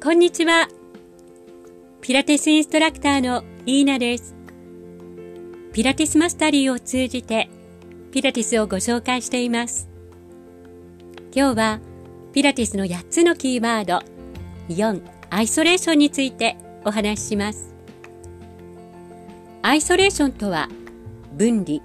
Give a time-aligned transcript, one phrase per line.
[0.00, 0.68] こんにちは。
[2.00, 4.36] ピラティスインストラクターのイーナです。
[5.72, 7.50] ピラティスマスタリーを通じて
[8.12, 9.90] ピラティスをご紹介しています。
[11.34, 11.80] 今日は
[12.32, 13.98] ピラティスの8つのキーワード
[14.72, 17.74] 4アイソレーションについてお話しします。
[19.62, 20.68] アイソレーションとは
[21.32, 21.80] 分離、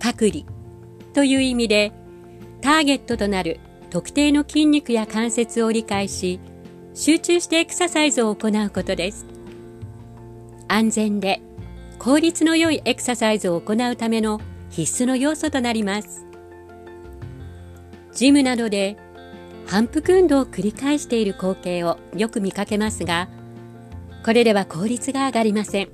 [0.00, 0.42] 隔離
[1.14, 1.92] という意味で
[2.60, 3.60] ターゲットとなる
[3.90, 6.40] 特定の筋肉や関節を理解し
[6.96, 9.26] 集中してエクササイズを行うことです。
[10.66, 11.42] 安全で
[11.98, 16.24] 効率の良いエクササイズを行うための必須の要素となります。
[18.14, 18.96] ジムなどで
[19.66, 23.28] 反復運動を繰り返している光景をよく見かけますが
[24.24, 25.90] これでは効率が上がりません。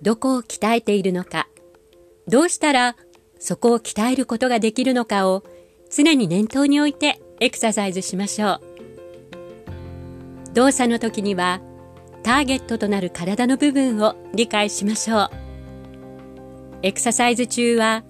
[0.00, 1.46] どこを鍛えているのか
[2.26, 2.96] どうしたら
[3.38, 5.44] そこを鍛えることができるのかを
[5.90, 8.67] 常に念頭に置いてエクササイズしましょう。
[10.54, 11.60] 動作の時には
[12.22, 15.30] ターゲットとなる体の部分を理解しましょう。
[16.82, 18.04] エクササイズ中は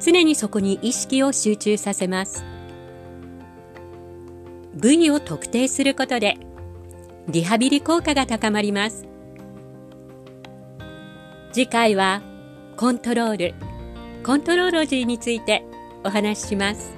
[0.00, 2.44] 常にそこに意識を集中させます。
[4.74, 6.36] 部位を特定することで
[7.28, 9.06] リハビリ効果が高まります。
[11.52, 12.22] 次回は
[12.76, 13.54] コントロール、
[14.24, 15.64] コントローロジーについて
[16.04, 16.97] お話しします。